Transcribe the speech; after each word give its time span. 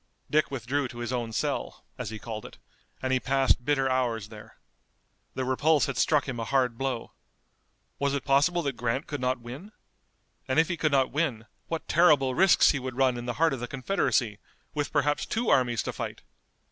Dick 0.31 0.49
withdrew 0.49 0.87
to 0.87 0.97
his 0.97 1.13
own 1.13 1.31
cell, 1.31 1.85
as 1.95 2.09
he 2.09 2.17
called 2.17 2.43
it, 2.43 2.57
and 3.03 3.13
he 3.13 3.19
passed 3.19 3.63
bitter 3.63 3.87
hours 3.87 4.29
there. 4.29 4.57
The 5.35 5.45
repulse 5.45 5.85
had 5.85 5.95
struck 5.95 6.27
him 6.27 6.39
a 6.39 6.43
hard 6.43 6.75
blow. 6.75 7.11
Was 7.99 8.15
it 8.15 8.25
possible 8.25 8.63
that 8.63 8.75
Grant 8.75 9.05
could 9.05 9.21
not 9.21 9.41
win? 9.41 9.71
And 10.47 10.57
if 10.57 10.69
he 10.69 10.75
could 10.75 10.91
not 10.91 11.11
win 11.11 11.45
what 11.67 11.87
terrible 11.87 12.33
risks 12.33 12.71
he 12.71 12.79
would 12.79 12.97
run 12.97 13.15
in 13.15 13.27
the 13.27 13.33
heart 13.33 13.53
of 13.53 13.59
the 13.59 13.67
Confederacy, 13.67 14.39
with 14.73 14.91
perhaps 14.91 15.27
two 15.27 15.49
armies 15.49 15.83
to 15.83 15.93
fight! 15.93 16.23